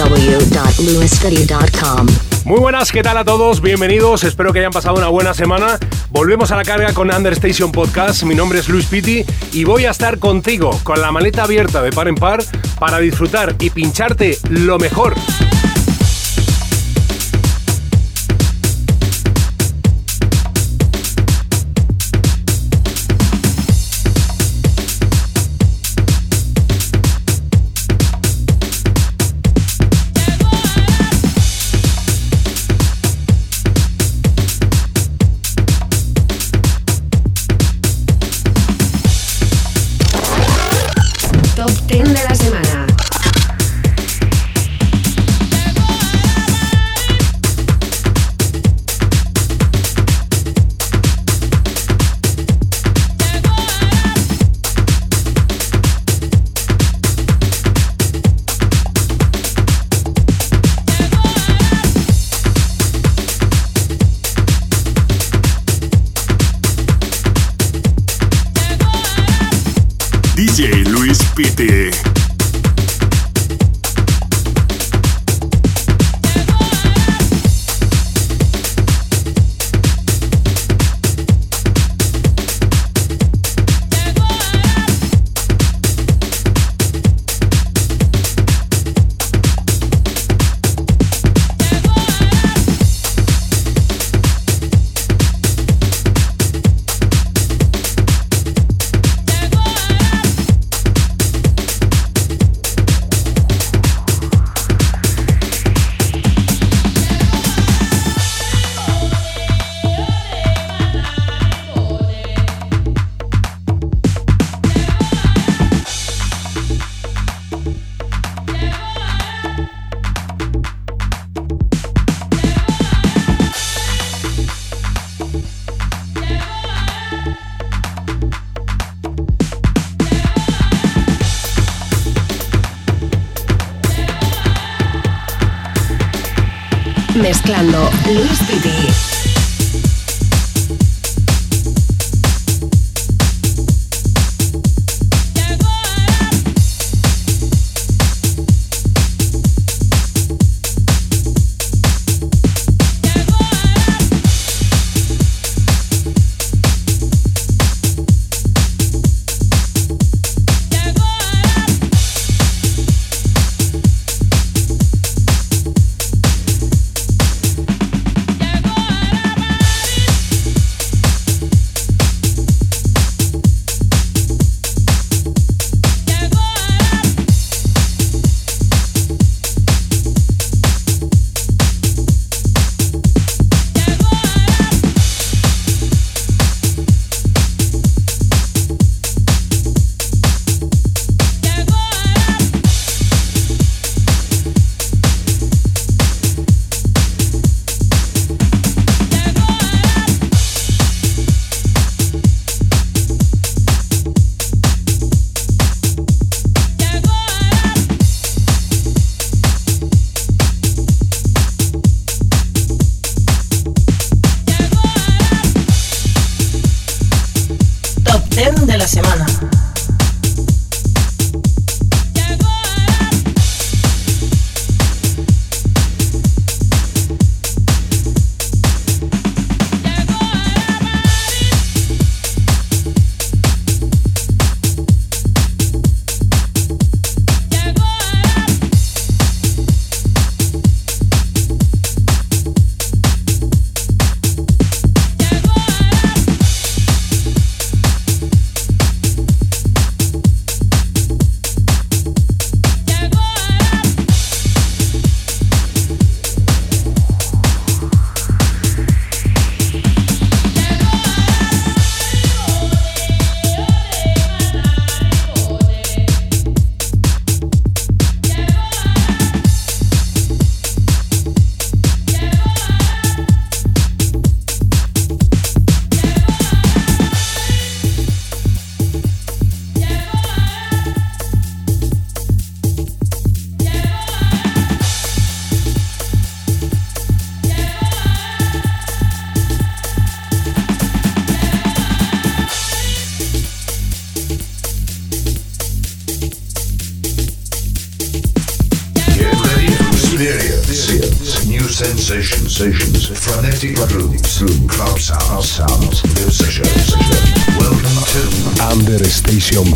www.lewisfitty.com. 0.00 2.06
Muy 2.44 2.58
buenas, 2.58 2.90
¿qué 2.90 3.02
tal 3.02 3.18
a 3.18 3.24
todos? 3.24 3.60
Bienvenidos, 3.60 4.24
espero 4.24 4.50
que 4.52 4.60
hayan 4.60 4.72
pasado 4.72 4.96
una 4.96 5.08
buena 5.08 5.34
semana. 5.34 5.78
Volvemos 6.08 6.50
a 6.52 6.56
la 6.56 6.62
carga 6.62 6.94
con 6.94 7.14
Understation 7.14 7.70
Podcast. 7.70 8.22
Mi 8.22 8.34
nombre 8.34 8.60
es 8.60 8.70
Luis 8.70 8.86
Pitti 8.86 9.26
y 9.52 9.64
voy 9.64 9.84
a 9.84 9.90
estar 9.90 10.18
contigo 10.18 10.70
con 10.84 11.02
la 11.02 11.12
maleta 11.12 11.44
abierta 11.44 11.82
de 11.82 11.92
par 11.92 12.08
en 12.08 12.14
par 12.14 12.42
para 12.78 12.98
disfrutar 12.98 13.56
y 13.60 13.68
pincharte 13.68 14.38
lo 14.48 14.78
mejor. 14.78 15.14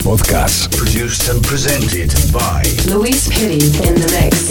podcast 0.04 0.76
produced 0.76 1.30
and 1.30 1.42
presented 1.42 2.12
by 2.30 2.62
Luis 2.92 3.26
Pitty 3.26 3.54
in 3.88 3.94
the 3.94 4.20
mix. 4.20 4.43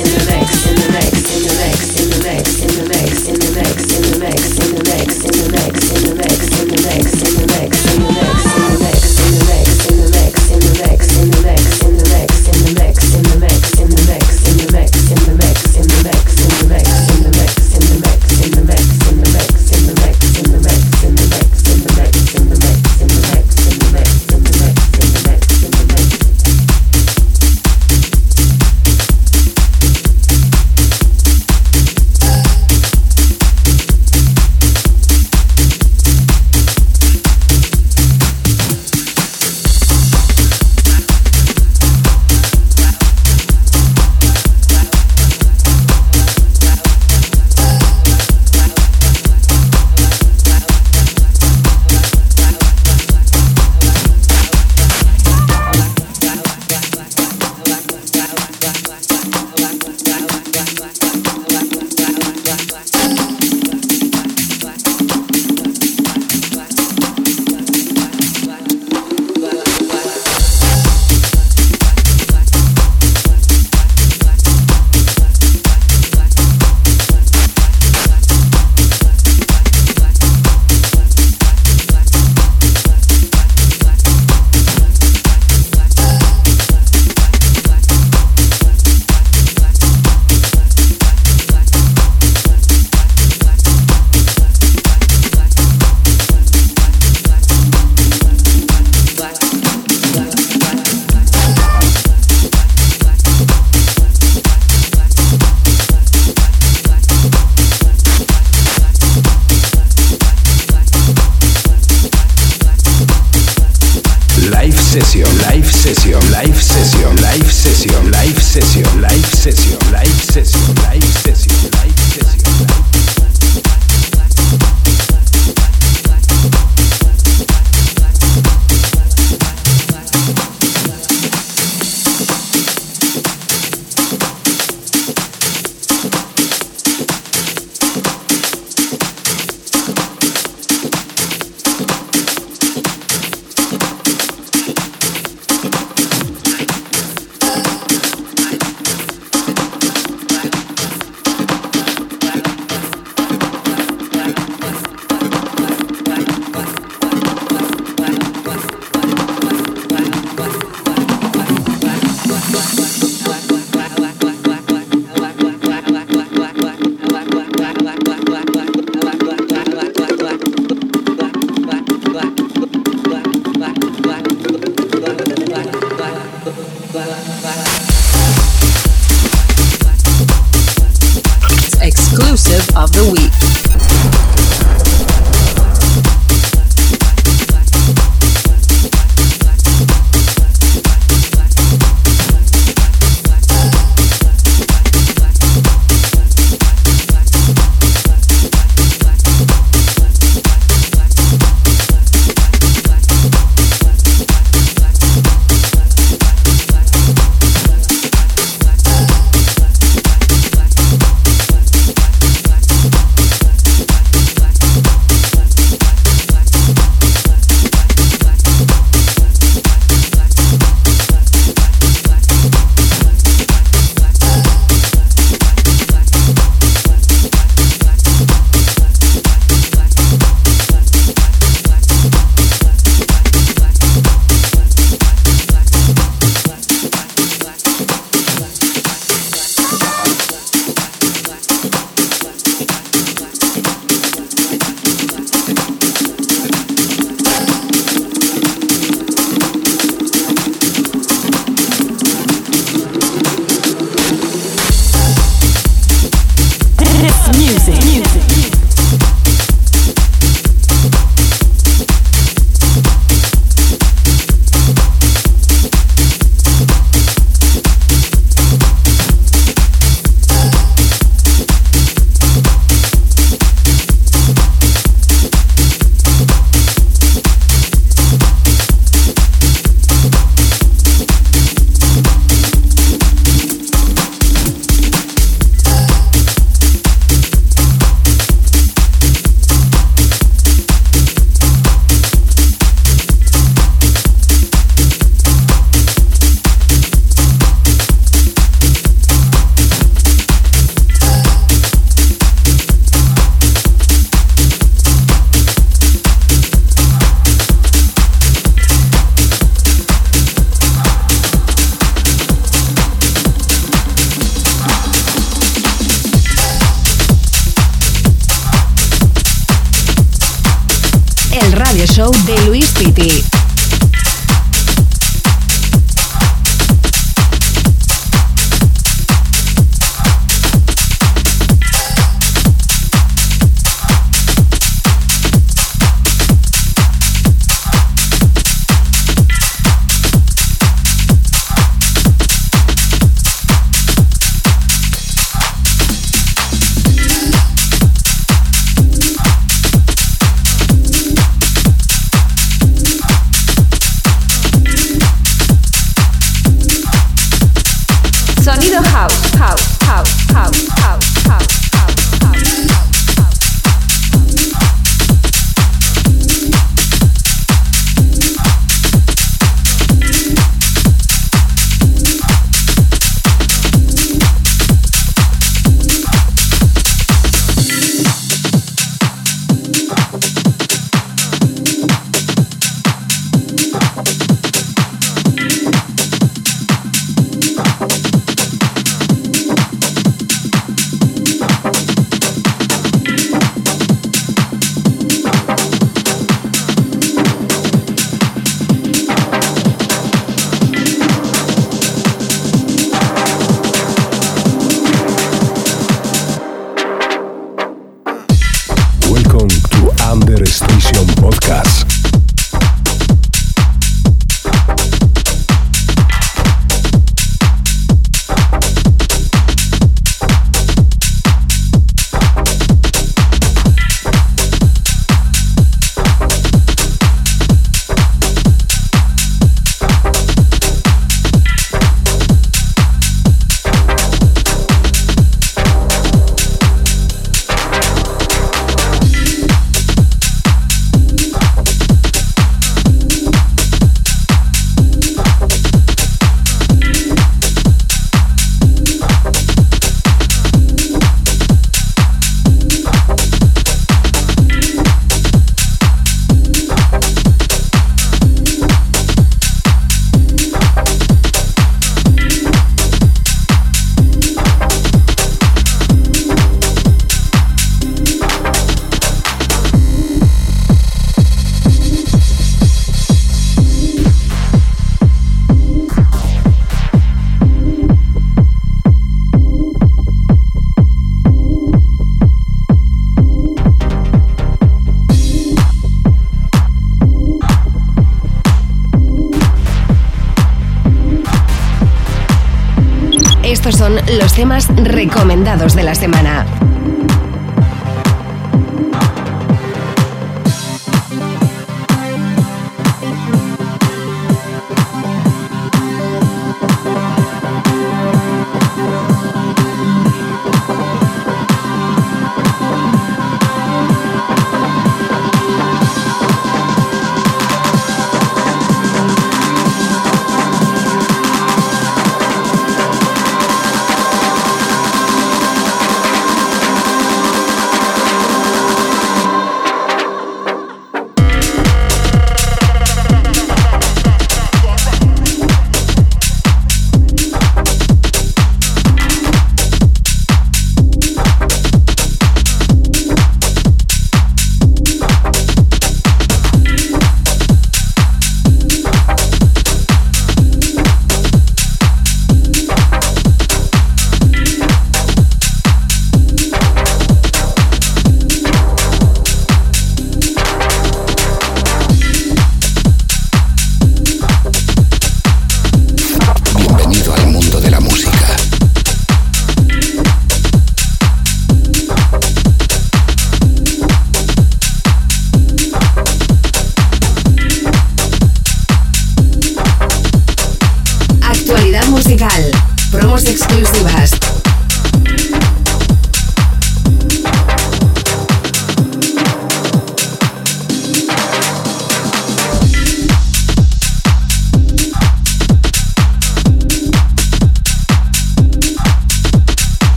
Temas 494.43 494.67
recomendados 494.75 495.73
de 495.73 495.83
la 495.83 495.95
semana. 495.95 496.22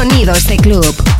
Sonido 0.00 0.32
este 0.32 0.56
club. 0.56 1.19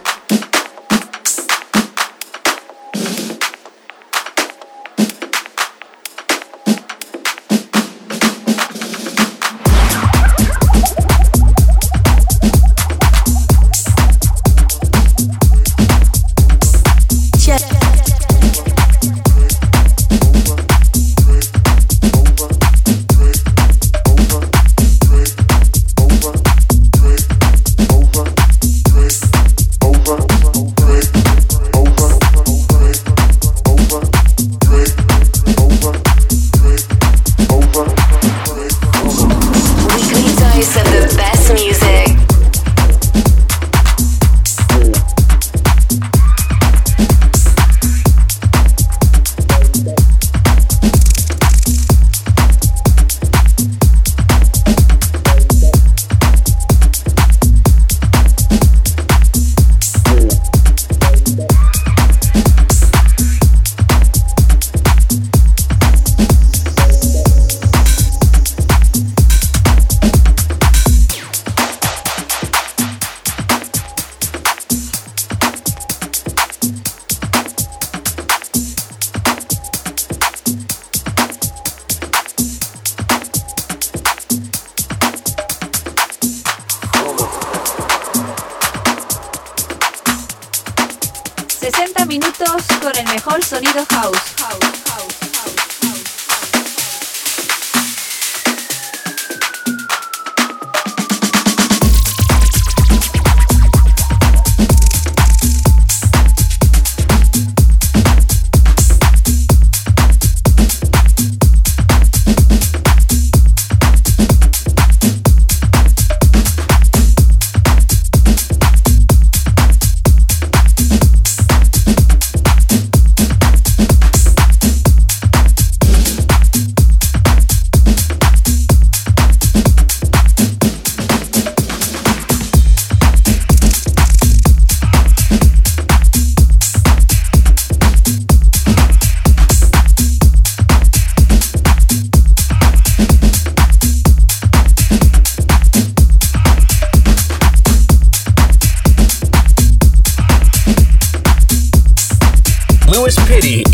city. 153.41 153.70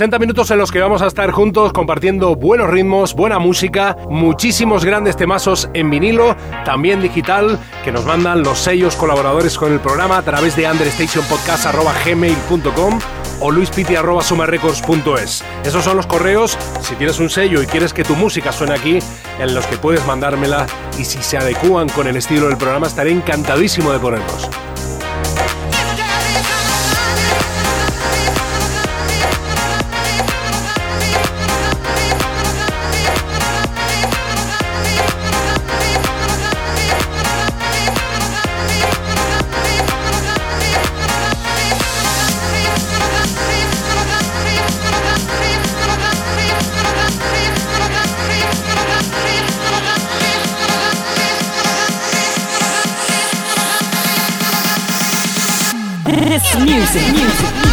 60 0.00 0.18
minutos 0.18 0.50
en 0.50 0.56
los 0.56 0.72
que 0.72 0.80
vamos 0.80 1.02
a 1.02 1.08
estar 1.08 1.30
juntos 1.30 1.74
compartiendo 1.74 2.34
buenos 2.34 2.70
ritmos, 2.70 3.12
buena 3.12 3.38
música, 3.38 3.98
muchísimos 4.08 4.82
grandes 4.82 5.14
temazos 5.14 5.68
en 5.74 5.90
vinilo, 5.90 6.34
también 6.64 7.02
digital, 7.02 7.58
que 7.84 7.92
nos 7.92 8.06
mandan 8.06 8.42
los 8.42 8.60
sellos 8.60 8.96
colaboradores 8.96 9.58
con 9.58 9.74
el 9.74 9.78
programa 9.78 10.16
a 10.16 10.22
través 10.22 10.56
de 10.56 10.70
understationpodcast.gmail.com 10.70 12.98
o 13.40 13.50
luispiti.sumarecords.es. 13.50 15.44
Esos 15.66 15.84
son 15.84 15.98
los 15.98 16.06
correos. 16.06 16.56
Si 16.80 16.94
tienes 16.94 17.20
un 17.20 17.28
sello 17.28 17.62
y 17.62 17.66
quieres 17.66 17.92
que 17.92 18.02
tu 18.02 18.16
música 18.16 18.52
suene 18.52 18.72
aquí, 18.72 19.00
en 19.38 19.54
los 19.54 19.66
que 19.66 19.76
puedes 19.76 20.06
mandármela 20.06 20.66
y 20.98 21.04
si 21.04 21.22
se 21.22 21.36
adecúan 21.36 21.90
con 21.90 22.06
el 22.06 22.16
estilo 22.16 22.48
del 22.48 22.56
programa, 22.56 22.86
estaré 22.86 23.10
encantadísimo 23.10 23.92
de 23.92 23.98
ponerlos. 23.98 24.48
Music. 56.92 57.12
music. 57.14 57.69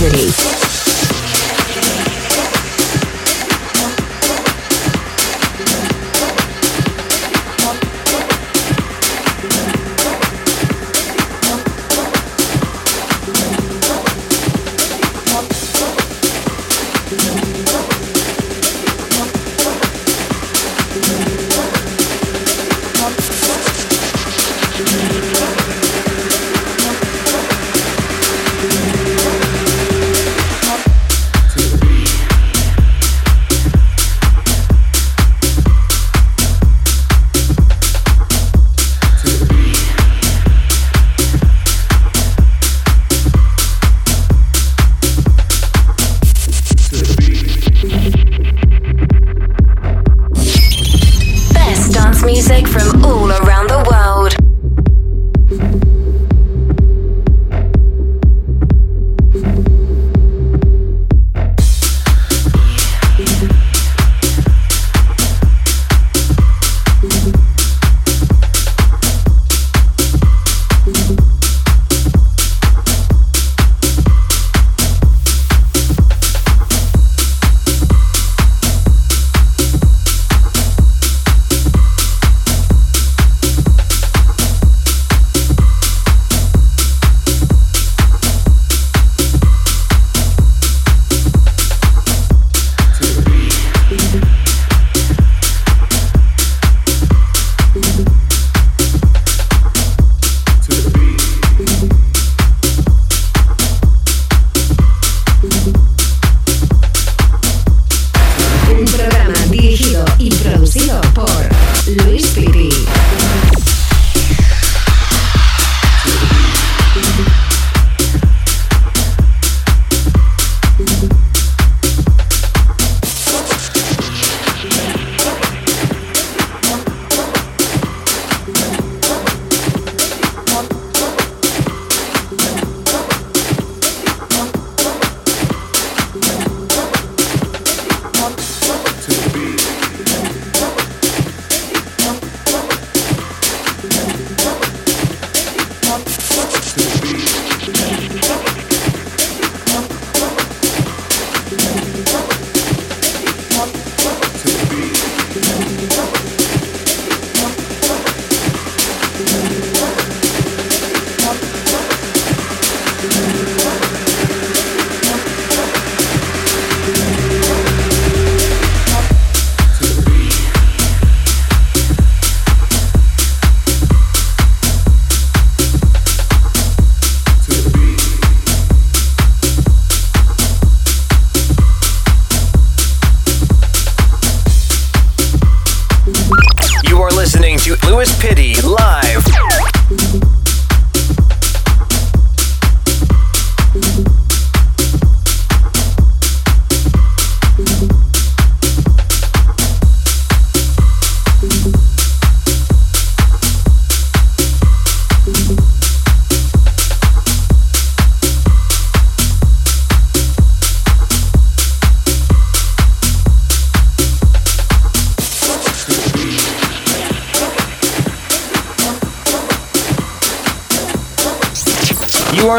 City. 0.00 0.49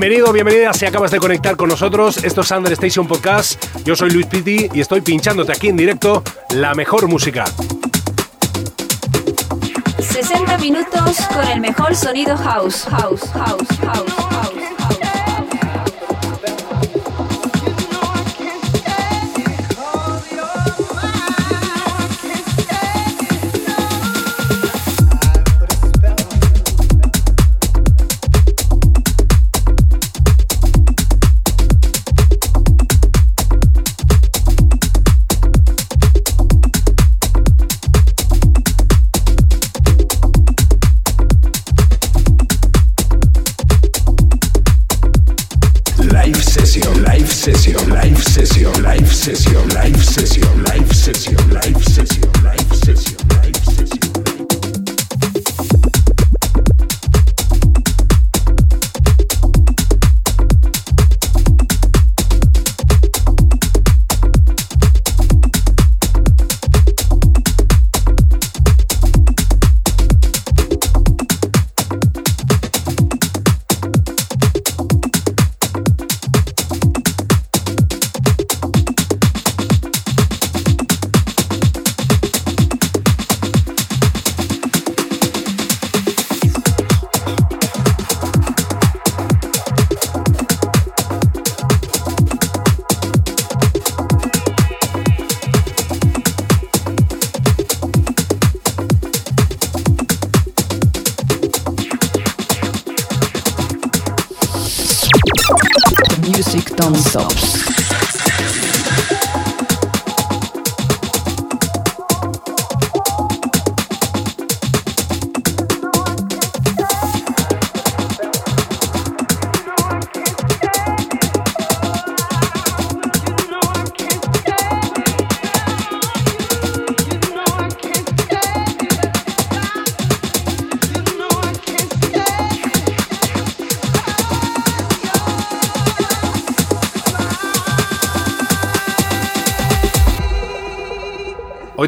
Bienvenido, 0.00 0.32
bienvenida 0.32 0.72
si 0.72 0.86
acabas 0.86 1.10
de 1.10 1.18
conectar 1.18 1.56
con 1.56 1.68
nosotros. 1.68 2.22
Esto 2.22 2.42
es 2.42 2.50
Under 2.52 2.72
Station 2.74 3.08
Podcast. 3.08 3.60
Yo 3.84 3.96
soy 3.96 4.10
Luis 4.10 4.26
Pitti 4.26 4.68
y 4.72 4.80
estoy 4.80 5.00
pinchándote 5.00 5.50
aquí 5.50 5.70
en 5.70 5.76
directo 5.76 6.22
la 6.54 6.72
mejor 6.76 7.08
música. 7.08 7.46
60 9.98 10.56
minutos 10.58 11.18
con 11.34 11.44
el 11.48 11.60
mejor 11.60 11.96
sonido 11.96 12.36
house. 12.36 12.84
House, 12.84 13.22
house, 13.32 13.66
house, 13.82 14.12
house, 14.30 14.47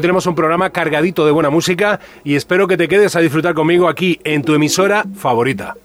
Tenemos 0.01 0.25
un 0.25 0.35
programa 0.35 0.71
cargadito 0.71 1.25
de 1.25 1.31
buena 1.31 1.49
música 1.49 1.99
y 2.23 2.35
espero 2.35 2.67
que 2.67 2.75
te 2.75 2.87
quedes 2.87 3.15
a 3.15 3.19
disfrutar 3.19 3.53
conmigo 3.53 3.87
aquí 3.87 4.19
en 4.23 4.41
tu 4.41 4.55
emisora 4.55 5.05
favorita. 5.15 5.75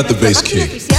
Let 0.00 0.08
the 0.08 0.14
bass 0.14 0.40
kick. 0.40 0.89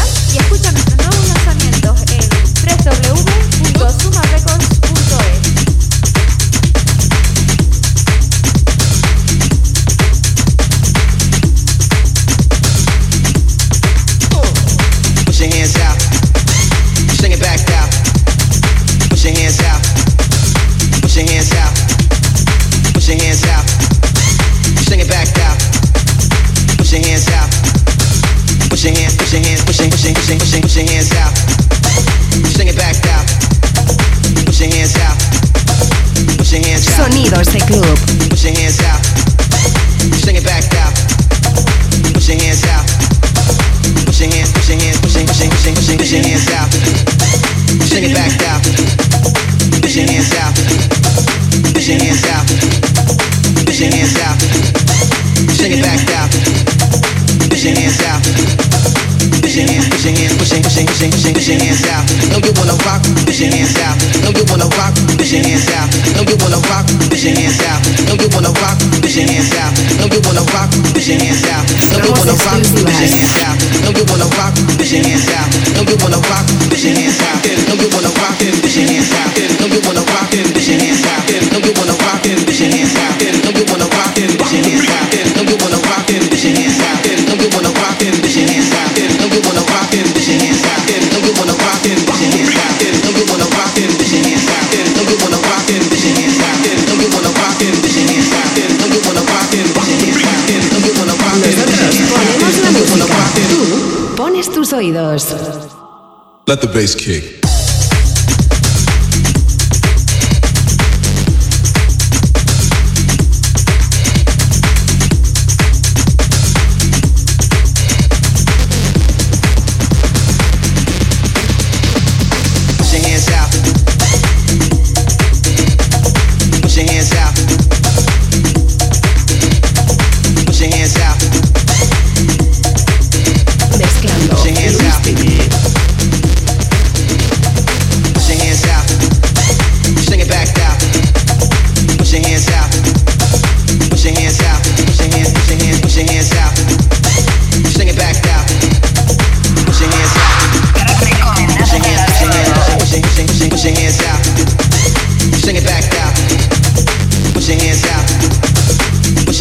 put 63.42 63.50
your 63.50 63.58
hands 63.58 63.78
out. 63.82 63.98
Don't 64.22 64.38
you 64.38 64.46
wanna 64.54 64.70
rock, 64.78 64.94
put 65.18 65.26
your 65.34 65.42
hands 65.42 65.66
out. 65.74 65.90
Don't 66.14 66.30
you 66.30 66.38
wanna 66.46 66.62
rock, 66.70 66.86
put 67.10 67.18
your 67.26 67.34
hands 67.34 67.58
out. 67.66 67.82
Don't 68.06 68.22
you 68.22 68.30
wanna 68.30 68.54
rock, 68.62 68.78
put 69.02 69.10
your 69.18 69.26
hands 69.26 69.50
out. 69.58 69.74
Don't 69.98 70.14
you 70.14 70.22
wanna 70.22 70.46
rock, 70.54 70.70
put 70.94 71.02
your 71.02 71.18
hands 71.18 71.42
out. 71.50 71.66
Don't 71.90 72.06
you 72.06 72.14
wanna 72.22 72.38
rock, 72.46 72.62
put 72.62 72.86
your 72.86 73.10
hands 73.10 73.42
out. 73.42 73.58
Don't 73.82 73.98
you 73.98 74.06
wanna 74.06 74.30
rock, 74.38 74.54
put 74.78 74.86
your 74.94 75.02
hands 75.02 75.26
out. 75.34 75.50
Don't 75.74 75.90
you 75.90 75.98
wanna 76.06 76.22
rock, 76.30 76.46
put 76.70 76.78
your 76.86 76.94
hands 76.94 77.18
out. 77.18 77.42
Don't 77.66 77.82
you 77.82 77.90
wanna 77.90 78.11
Let 106.52 106.60
the 106.60 106.68
bass 106.68 106.96
kick. 106.96 107.41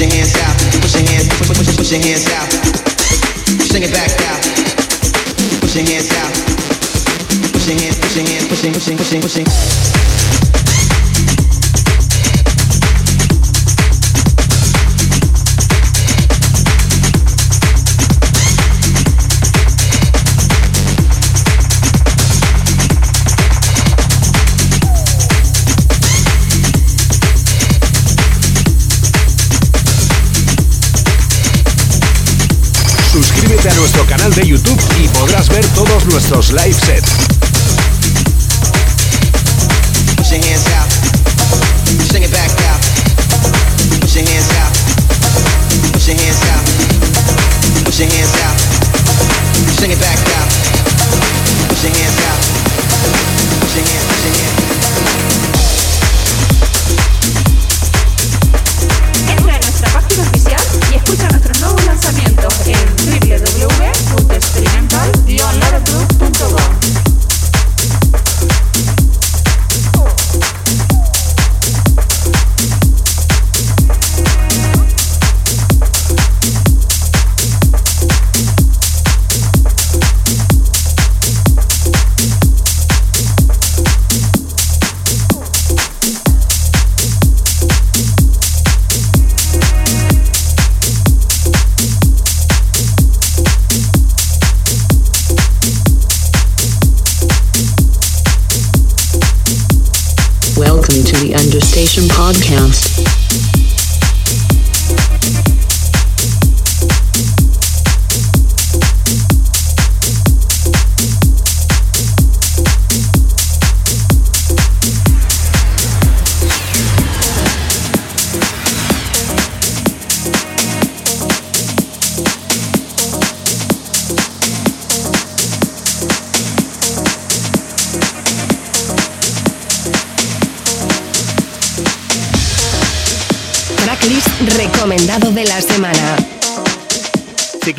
your 0.01 0.11
hands 0.11 0.35
out, 0.37 0.57
push 0.81 0.95
your 0.95 1.05
hands, 1.11 1.29
push, 1.29 1.93
your 1.93 2.01
hands 2.01 2.27
out, 2.33 2.49
sing 3.69 3.83
it 3.83 3.93
back 3.93 4.11
out, 4.33 4.41
push 5.61 5.77
your 5.77 5.85
hands 5.85 6.11
out, 6.17 6.33
push 7.53 7.69
your 7.69 7.79
hands, 7.79 7.99
push 8.01 8.17
your 8.17 8.27
hands, 8.27 8.49
pushing, 8.49 8.73
pushing, 8.73 8.97
pushing, 8.97 9.21
pushing. 9.21 10.50
Suscríbete 33.41 33.71
a 33.71 33.75
nuestro 33.75 34.05
canal 34.05 34.35
de 34.35 34.47
YouTube 34.47 34.79
y 35.03 35.09
podrás 35.09 35.49
ver 35.49 35.65
todos 35.69 36.05
nuestros 36.05 36.53
live 36.53 36.75
sets. 36.75 37.13
Entra 59.31 59.55
a 59.55 59.61
nuestra 59.61 59.89
página 59.95 60.23
oficial 60.29 60.63
y 60.93 60.97
escucha 60.97 61.29
nuestros 61.31 61.61
nuevos 61.61 61.85
lanzamientos 61.87 62.55
en 62.67 62.90
you 63.61 63.69
with? 63.79 64.10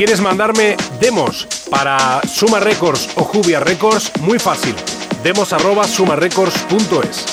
quieres 0.03 0.19
mandarme 0.19 0.77
demos 0.99 1.47
para 1.69 2.21
Suma 2.27 2.59
Records 2.59 3.09
o 3.17 3.23
Jubia 3.23 3.59
Records, 3.59 4.11
muy 4.21 4.39
fácil. 4.39 4.73
Demos 5.21 5.53
arroba 5.53 5.83
sumarecords.es. 5.83 7.30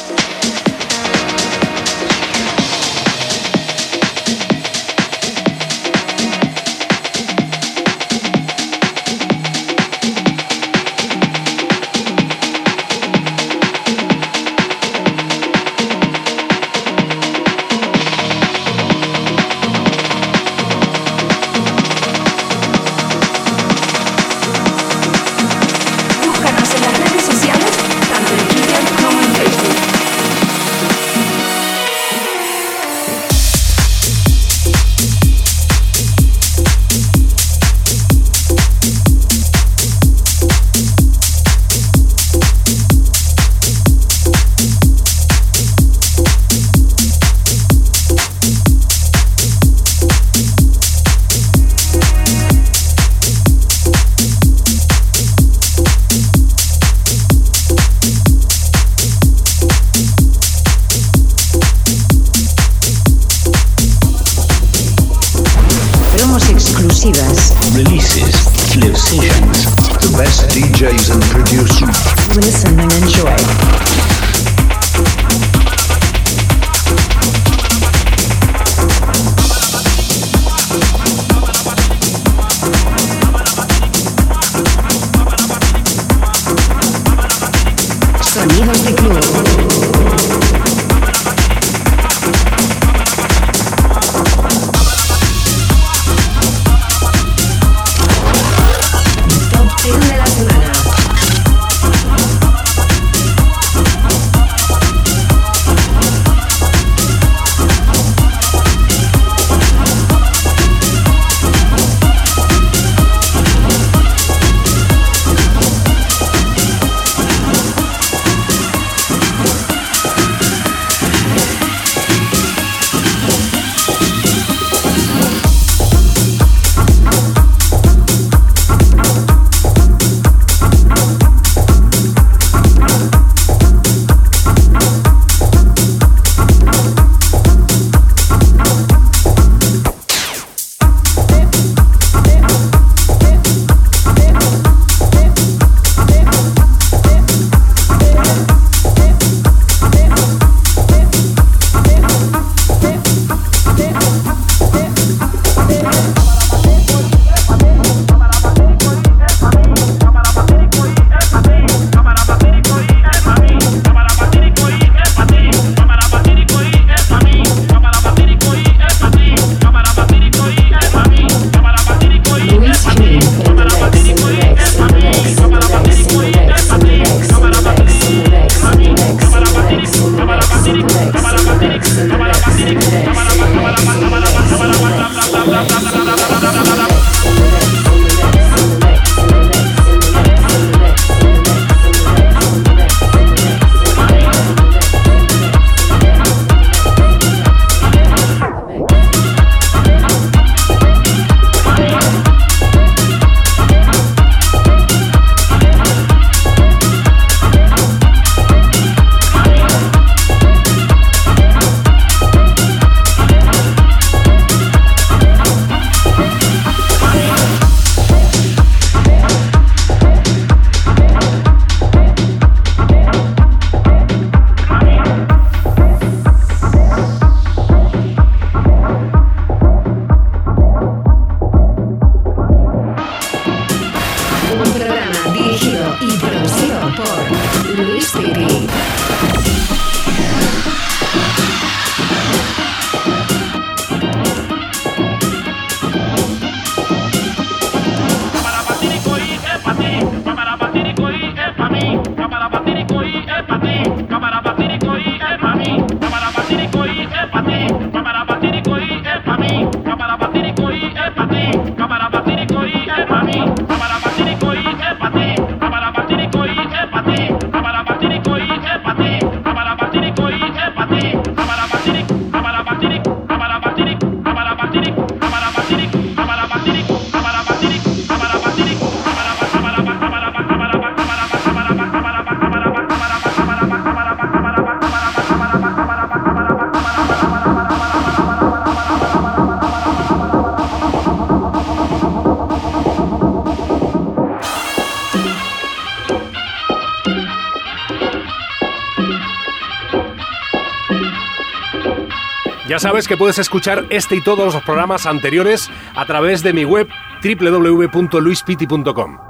Ya 302.79 302.83
sabes 302.83 303.09
que 303.09 303.17
puedes 303.17 303.41
escuchar 303.41 303.87
este 303.91 304.15
y 304.15 304.21
todos 304.21 304.55
los 304.55 304.63
programas 304.63 305.07
anteriores 305.07 305.69
a 305.97 306.07
través 306.07 306.45
de 306.45 306.53
mi 306.53 306.65
web 306.65 306.87
www.luispiti.com. 307.25 309.28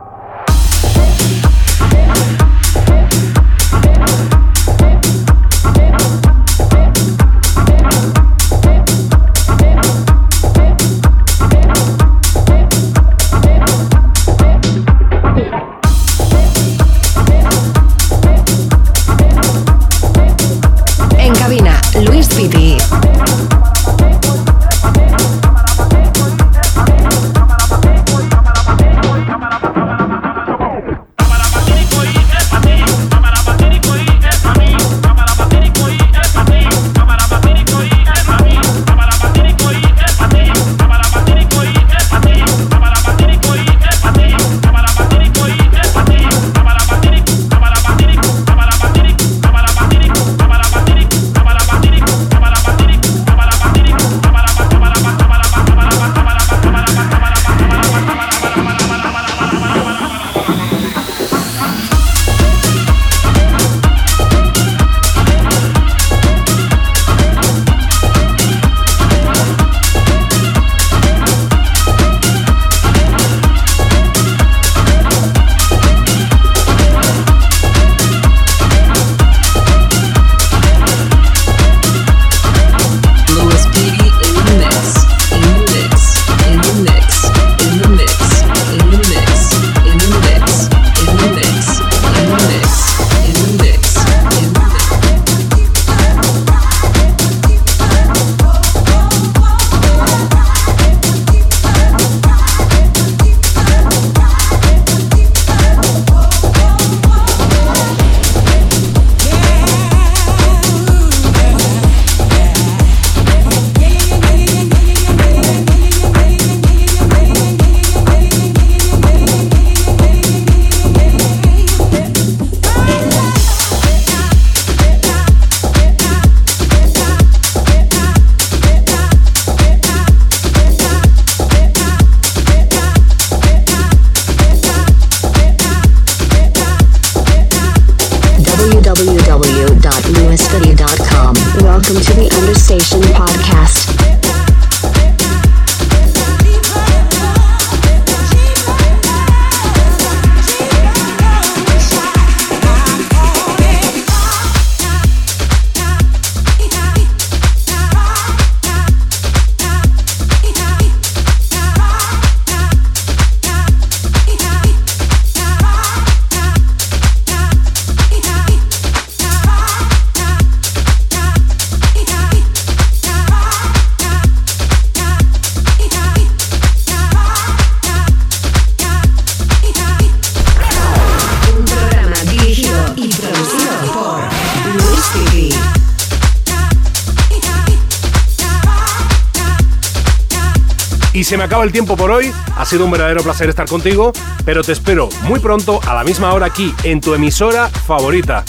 el 191.62 191.72
tiempo 191.72 191.96
por 191.96 192.10
hoy. 192.10 192.32
Ha 192.56 192.64
sido 192.64 192.84
un 192.84 192.90
verdadero 192.90 193.22
placer 193.22 193.48
estar 193.48 193.68
contigo, 193.68 194.12
pero 194.44 194.62
te 194.62 194.72
espero 194.72 195.08
muy 195.22 195.40
pronto 195.40 195.80
a 195.86 195.94
la 195.94 196.04
misma 196.04 196.32
hora 196.32 196.46
aquí 196.46 196.74
en 196.82 197.00
tu 197.00 197.14
emisora 197.14 197.68
favorita. 197.68 198.44